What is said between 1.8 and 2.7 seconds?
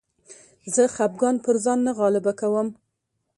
نه غالبه کوم.